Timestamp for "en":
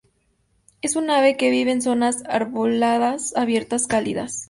1.71-1.83